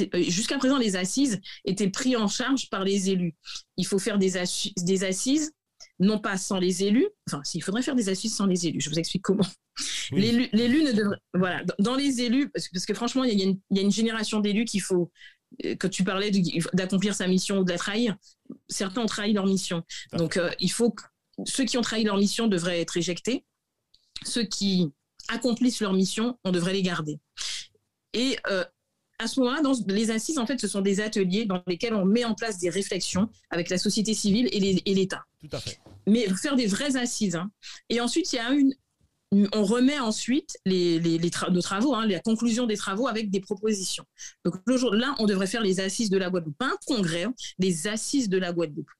[0.00, 3.34] Euh, Jusqu'à présent, les assises étaient pris en charge par les élus.
[3.76, 5.52] Il faut faire des, assi- des assises,
[5.98, 7.08] non pas sans les élus.
[7.28, 8.80] Enfin, s'il faudrait faire des assises sans les élus.
[8.80, 9.44] Je vous explique comment.
[10.12, 11.16] L'élu ne devrait.
[11.34, 13.80] Voilà, dans- les élus, parce que, parce que franchement, il y, a une- il y
[13.80, 15.10] a une génération d'élus qu'il faut.
[15.64, 16.30] euh, Que tu parlais
[16.74, 18.16] d'accomplir sa mission ou de la trahir.
[18.68, 19.82] Certains ont trahi leur mission.
[20.12, 21.02] Donc, euh, il faut que
[21.46, 23.44] ceux qui ont trahi leur mission devraient être éjectés.
[24.24, 24.90] Ceux qui
[25.28, 27.18] accomplissent leur mission, on devrait les garder.
[28.12, 28.64] Et euh,
[29.18, 32.04] à ce moment-là, dans les assises, en fait, ce sont des ateliers dans lesquels on
[32.04, 35.78] met en place des réflexions avec la société civile et l'État Tout à fait.
[36.06, 37.36] mais faire des vraies assises.
[37.36, 37.50] hein.
[37.88, 38.74] Et ensuite, il y a une-
[39.30, 43.30] on remet ensuite les, les, les tra- nos travaux, hein, la conclusion des travaux avec
[43.30, 44.04] des propositions.
[44.44, 44.54] Donc
[44.92, 48.28] là, on devrait faire les assises de la Guadeloupe, pas un congrès, hein, les assises
[48.28, 48.90] de la Guadeloupe,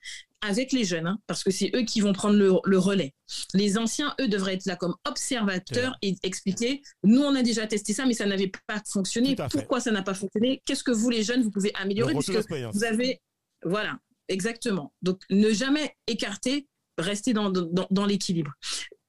[0.40, 3.14] avec les jeunes, hein, parce que c'est eux qui vont prendre le, le relais.
[3.54, 7.94] Les anciens, eux, devraient être là comme observateurs et expliquer, nous, on a déjà testé
[7.94, 9.34] ça, mais ça n'avait pas fonctionné.
[9.50, 10.62] Pourquoi ça n'a pas fonctionné?
[10.64, 12.12] Qu'est-ce que vous, les jeunes, vous pouvez améliorer?
[12.14, 13.20] Puisque vous avez,
[13.64, 14.92] voilà, exactement.
[15.02, 18.52] Donc, ne jamais écarter, rester dans, dans, dans l'équilibre.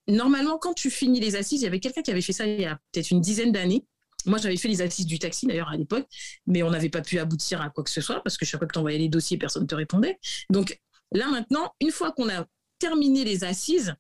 [0.10, 2.60] Normalement, quand tu finis les assises, il y avait quelqu'un qui avait fait ça il
[2.62, 3.86] y a peut-être une dizaine d'années.
[4.26, 6.06] Moi, j'avais fait les assises du taxi, d'ailleurs, à l'époque,
[6.46, 8.68] mais on n'avait pas pu aboutir à quoi que ce soit parce que chaque fois
[8.68, 10.20] que tu envoyais les dossiers, personne ne te répondait.
[10.50, 10.78] Donc,
[11.14, 12.46] là, maintenant, une fois qu'on a
[12.80, 13.96] terminé les assises,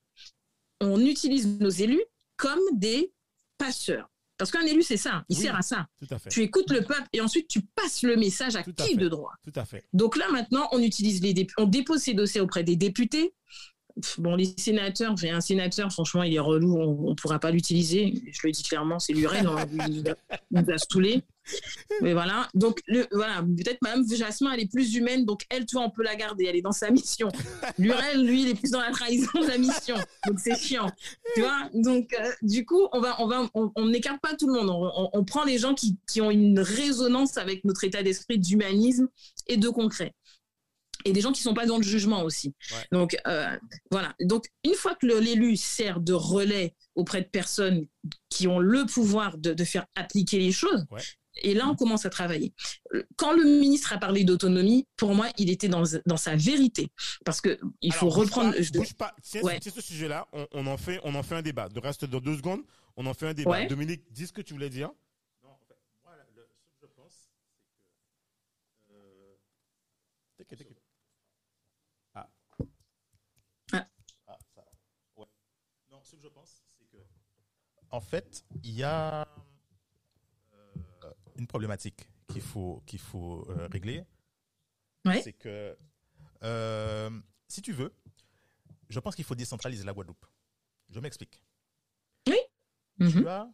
[0.81, 2.03] on utilise nos élus
[2.37, 3.13] comme des
[3.57, 4.09] passeurs.
[4.37, 5.43] Parce qu'un élu, c'est ça, il Oui.
[5.43, 5.87] sert à ça.
[5.99, 6.29] Tout à fait.
[6.29, 8.97] Tu écoutes le peuple et ensuite tu passes le message à Tout à qui fait.
[8.97, 9.33] de droit?
[9.43, 9.85] Tout à fait.
[9.91, 13.33] donc là, maintenant, on utilise les on dépose ces dossiers auprès des députés.
[14.17, 18.13] Bon, les sénateurs, j'ai un sénateur, franchement, il est relou, on ne pourra pas l'utiliser.
[18.31, 19.57] Je le dis clairement, c'est l'urène, on
[19.89, 20.03] il
[20.51, 21.21] nous a- saoulés.
[22.01, 25.75] Mais voilà, donc le, voilà, peut-être Mme Jasmin, elle est plus humaine, donc elle, tu
[25.75, 27.27] vois, on peut la garder, elle est dans sa mission.
[27.79, 29.95] Lurel, lui, il est plus dans la trahison de la mission,
[30.27, 30.89] donc c'est chiant.
[31.35, 34.53] Tu vois, donc euh, du coup, on va, on va, on n'écarte pas tout le
[34.53, 38.03] monde, on, on- on prend les gens qui, qui ont une résonance avec notre état
[38.03, 39.07] d'esprit d'humanisme
[39.47, 40.13] et de concret
[41.05, 42.53] et des gens qui sont pas dans le jugement aussi.
[42.71, 42.87] Ouais.
[42.91, 43.57] Donc euh,
[43.91, 44.13] voilà.
[44.21, 47.85] Donc une fois que l'élu sert de relais auprès de personnes
[48.29, 51.01] qui ont le pouvoir de, de faire appliquer les choses, Ouais.
[51.41, 52.53] et là on commence à travailler.
[53.15, 56.91] Quand le ministre a parlé d'autonomie, pour moi il était dans, dans sa vérité
[57.23, 58.53] parce que il faut bouge reprendre.
[58.55, 59.15] Pas, bouge pas.
[59.43, 59.59] Ouais.
[59.59, 61.69] tiens ce sujet-là, on, on en fait, on en fait un débat.
[61.69, 62.61] De reste dans deux secondes,
[62.97, 63.65] on en fait un débat.
[63.67, 64.89] Dominique, dis ce que tu voulais dire.
[65.43, 67.29] Non, en fait, moi, le- ce que je pense,
[68.87, 68.93] c'est que.
[68.93, 69.35] euh,
[70.37, 70.81] T'inquiète, t'inquiète.
[72.15, 72.29] Ah,
[74.53, 74.65] ça.
[75.15, 75.25] Ouais.
[75.91, 76.97] Non, ce que je pense, c'est que.
[77.91, 79.27] En fait, il y a
[80.53, 84.05] euh, une problématique qu'il faut, qu'il faut euh, régler.
[85.05, 85.21] Ouais.
[85.21, 85.77] C'est que,
[86.43, 87.93] euh, si tu veux,
[88.89, 90.25] je pense qu'il faut décentraliser la Guadeloupe.
[90.89, 91.41] Je m'explique.
[92.99, 93.11] Mhm.
[93.11, 93.49] Tu as,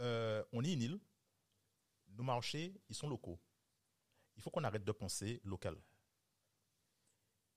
[0.00, 1.00] euh, on est une île,
[2.08, 3.38] nos marchés, ils sont locaux.
[4.36, 5.76] Il faut qu'on arrête de penser local.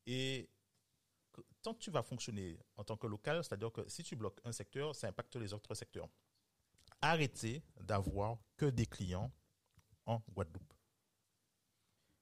[0.05, 0.49] Et
[1.35, 4.39] que- tant que tu vas fonctionner en tant que local, c'est-à-dire que si tu bloques
[4.43, 6.07] un secteur, ça impacte les autres secteurs.
[7.01, 9.31] Arrêtez d'avoir que des clients
[10.05, 10.73] en Guadeloupe.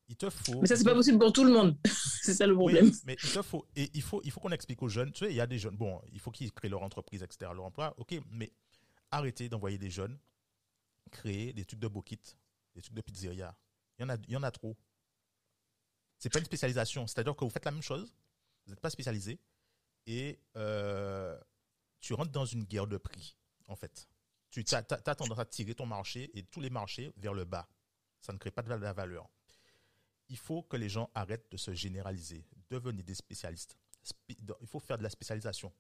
[0.10, 0.62] Il te faut.
[0.62, 1.78] Mais ça c'est pas possible pour tout le monde.
[2.22, 2.86] c'est ça le problème.
[2.86, 5.12] Oui, mais il te faut, et il faut, il faut qu'on explique aux jeunes.
[5.12, 5.78] Tu sais, il y a des jeunes.
[5.78, 7.94] Bon, il faut qu'ils créent leur entreprise, etc., leur emploi.
[7.98, 8.52] Ok, mais
[9.12, 10.18] arrêtez d'envoyer des jeunes
[11.12, 12.20] créer des trucs de bokit,
[12.76, 13.56] des trucs de pizzeria.
[13.98, 14.76] Il y en a, il y en a trop.
[16.18, 17.06] C'est pas une spécialisation.
[17.08, 18.14] C'est-à-dire que vous faites la même chose,
[18.66, 19.40] vous n'êtes pas spécialisé,
[20.06, 21.38] et euh,
[22.00, 23.36] tu rentres dans une guerre de prix,
[23.68, 24.08] en fait.
[24.50, 27.68] tu as, tendance à tirer ton marché et tous les marchés vers le bas.
[28.22, 29.30] Ça ne crée pas de la valeur.
[30.30, 33.78] Il faut que les gens arrêtent de se généraliser, devenir des spécialistes.
[34.30, 35.72] Il faut faire de la spécialisation,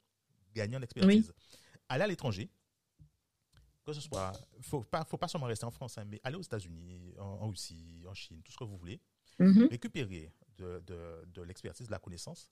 [0.53, 1.33] gagner en expertise.
[1.89, 2.49] Aller à l'étranger,
[3.85, 6.41] que ce soit, faut pas, faut pas seulement rester en France, hein, mais aller aux
[6.41, 9.01] États-Unis, en, Russie, en Chine, tout ce que vous voulez,
[9.39, 9.69] mm-hmm.
[9.69, 10.81] récupérer de,
[11.25, 12.49] de l'expertise, de la connaissance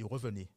[0.00, 0.50] et revenez.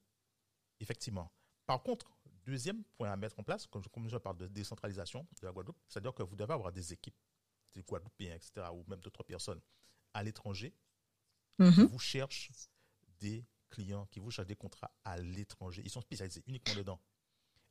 [0.80, 1.32] Effectivement.
[1.66, 2.12] Par contre,
[2.46, 6.14] deuxième point à mettre en place, comme, je parle de décentralisation de la Guadeloupe, c'est-à-dire
[6.14, 7.16] que vous devez avoir des équipes,
[7.74, 9.62] des Guadeloupéens, etc., ou même d'autres personnes
[10.14, 10.74] à l'étranger
[11.58, 11.86] qui mhm.
[11.86, 12.52] vous cherchent
[13.20, 15.82] des clients, qui vous cherchent des contrats à l'étranger.
[15.86, 17.00] Ils sont spécialisés uniquement dedans.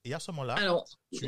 [0.04, 1.26] Et à ce moment-là, tu,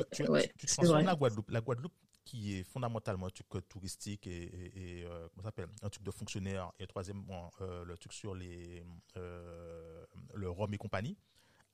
[0.66, 1.50] transformes la Guadeloupe.
[1.50, 5.68] La Guadeloupe, qui est fondamentalement un truc touristique et, euh, comment s'appelle?
[5.82, 8.84] Un truc de fonctionnaire et troisièmement euh, le truc sur les
[9.16, 11.16] euh, le rhum et compagnie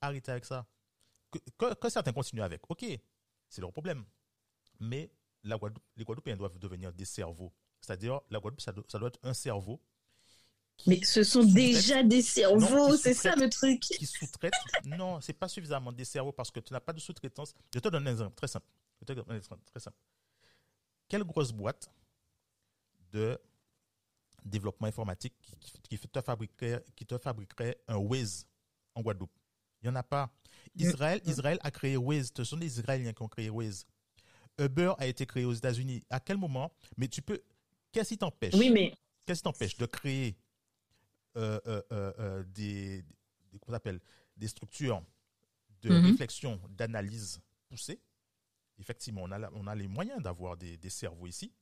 [0.00, 0.66] arrêtez avec ça
[1.58, 2.84] que, certains continuent avec, ok,
[3.48, 4.04] c'est leur problème.
[4.80, 5.10] Mais
[5.44, 5.56] la
[5.96, 7.52] les Guadeloupéens doivent devenir des cerveaux.
[7.80, 9.80] C'est-à-dire, la Guadeloupe, ça doit, être un cerveau.
[10.86, 13.80] Mais ce sont déjà des cerveaux, c'est ça le truc.
[13.80, 14.52] Qui sous-traitent.
[14.84, 17.54] non, c'est pas suffisamment des cerveaux parce que tu n'as pas de sous-traitance.
[17.72, 18.66] Je te donne un exemple très simple.
[19.00, 19.96] Je te donne un exemple très simple.
[21.10, 21.90] Quelle grosse boîte
[23.10, 23.36] de
[24.44, 25.34] développement informatique
[25.82, 28.46] qui, te, fabriquerait, qui te fabriquerait un Waze
[28.94, 29.36] en Guadeloupe?
[29.82, 30.32] Il n'y en a pas.
[30.76, 32.30] Israël, Israël a créé Waze.
[32.34, 33.84] Ce sont les Israéliens qui ont créé Waze.
[34.60, 36.04] Uber a été créé aux États-Unis.
[36.10, 36.72] À quel moment?
[36.96, 37.42] Mais tu peux.
[37.90, 38.54] Qu'est-ce qui t'empêche?
[38.54, 38.94] Oui, mais.
[39.26, 40.36] Qu'est-ce qui t'empêche de créer
[41.36, 43.02] euh, euh, euh, des,
[43.50, 43.98] des, appelle,
[44.36, 45.02] des structures
[45.82, 46.06] de mhm.
[46.06, 48.00] réflexion, d'analyse poussées
[48.80, 51.52] Effectivement, on a, on a les moyens d'avoir des, des cerveaux ici.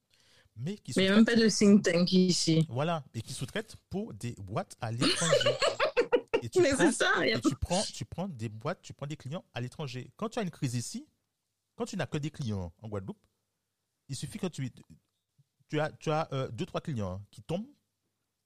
[0.56, 2.66] Mais qui il n'y a même pas de think tank ici.
[2.68, 5.50] Voilà, et qui sous-traitent pour des boîtes à l'étranger.
[6.42, 9.60] Et tu, prends, ça, tu, prends, tu prends des boîtes, tu prends des clients à
[9.60, 10.12] l'étranger.
[10.16, 11.04] Quand tu as une crise ici,
[11.74, 13.18] quand tu n'as que des clients en Guadeloupe,
[14.08, 14.70] il suffit que tu,
[15.68, 17.66] tu as, tu as euh, deux, trois clients qui tombent,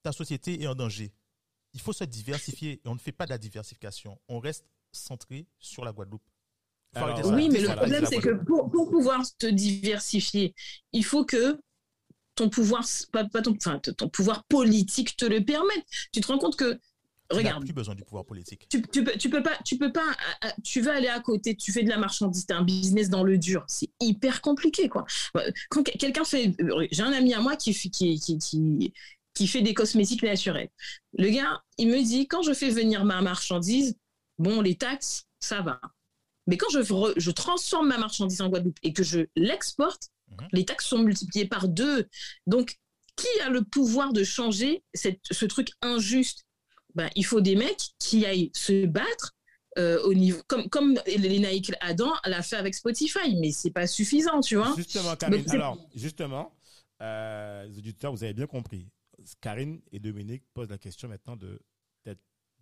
[0.03, 1.13] ta société est en danger.
[1.75, 4.19] Il faut se diversifier et on ne fait pas de la diversification.
[4.29, 6.29] On reste centré sur la Guadeloupe.
[6.95, 10.55] Oui, mais le problème, c'est que pour, pour, pouvoir te diversifier,
[10.93, 11.59] il faut que
[12.35, 15.85] ton pouvoir, pas, ton, enfin, ton pouvoir politique te le permette.
[16.13, 16.79] Tu te rends compte que
[17.31, 17.65] regarde.
[17.65, 18.67] plus besoin du pouvoir politique.
[18.69, 21.21] Tu, tu, peux, tu peux pas, tu peux pas, euh, euh, tu veux aller à
[21.21, 24.89] côté, tu fais de la marchandise, tu un business dans le dur, c'est hyper compliqué,
[24.89, 25.05] quoi.
[25.37, 26.55] Euh, quand quelqu'un fait,
[26.91, 28.93] j'ai un ami à moi qui, qui, qui, qui,
[29.35, 30.69] qui fait des cosmétiques naturels.
[31.19, 33.97] Le gars, il me dit, quand je fais venir ma marchandise,
[34.39, 35.81] bon, les taxes, ça va.
[36.47, 36.81] Mais quand je,
[37.17, 40.49] je transforme ma marchandise en Guadeloupe et que je l'exporte, mhm.
[40.53, 42.09] les taxes sont multipliées par deux.
[42.47, 42.79] Donc,
[43.17, 46.45] qui a le pouvoir de changer cette, ce truc injuste?
[46.95, 49.35] Ben, il faut des mecs qui aillent se battre
[49.79, 54.41] euh, au niveau comme comme Lénaïque Adam l'a fait avec Spotify, mais c'est pas suffisant,
[54.43, 54.75] tu vois.
[54.77, 55.51] Justement, Karine.
[55.51, 56.55] alors, justement,
[57.01, 58.91] euh, les auditeurs, vous avez bien compris.
[59.41, 61.59] Karine et Dominique posent la question maintenant de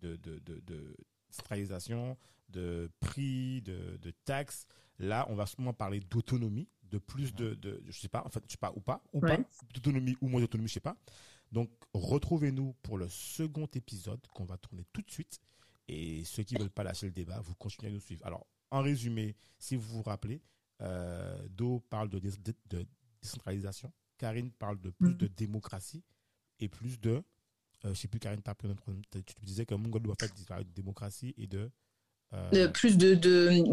[0.03, 0.97] de, de, de, de
[1.31, 2.17] centralisation,
[2.51, 4.67] de prix, de, de taxes.
[4.99, 8.43] Là, on va sûrement parler d'autonomie, de plus de, de, je sais pas, en fait,
[8.47, 9.39] je sais pas, ou pas, ou pas,
[9.75, 10.97] d'autonomie ou moins d'autonomie, je sais pas.
[11.53, 15.41] Donc, retrouvez-nous pour le second épisode qu'on va tourner tout de suite.
[15.89, 18.25] Et ceux qui ne veulent pas lâcher le débat, vous continuez à nous suivre.
[18.25, 20.41] Alors, en résumé, si vous vous rappelez,
[20.81, 22.21] euh, Do parle de,
[23.21, 25.17] décentralisation, Karine parle de plus mm.
[25.17, 26.05] de démocratie
[26.61, 27.11] et plus de.
[27.11, 27.23] Euh,
[27.85, 28.43] je ne sais plus, Karine,
[29.11, 31.71] tu disais que Mongolie doit faire de démocratie et de.
[32.33, 33.15] Euh, plus de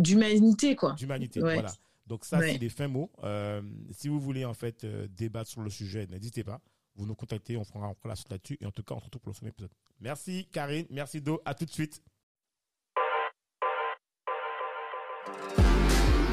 [0.02, 0.94] d'humanité, quoi.
[0.94, 1.72] D'humanité, voilà.
[2.08, 3.12] Donc, ça, c'est des fins mots.
[3.24, 6.62] Euh, si vous voulez, en fait, débattre sur le sujet, n'hésitez pas
[6.98, 8.58] vous nous contactez, on fera, la suite là-dessus.
[8.60, 9.72] Et en tout cas, on se retrouve pour le second épisode.
[10.02, 12.02] Merci Karine, merci Do, à tout de suite.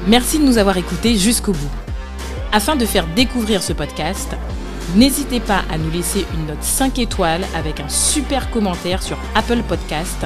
[0.07, 1.71] Merci de nous avoir écoutés jusqu'au bout.
[2.51, 4.35] Afin de faire découvrir ce podcast,
[4.95, 9.63] n'hésitez pas à nous laisser une note 5 étoiles avec un super commentaire sur Apple
[9.67, 10.25] Podcast